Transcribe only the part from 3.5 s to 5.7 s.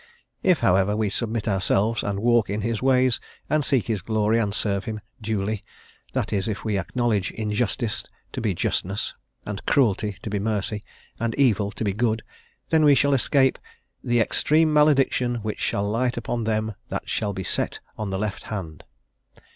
and seek his glory, and serve him duly